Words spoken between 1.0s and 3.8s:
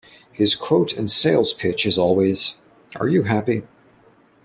sales pitch is always Are you happy?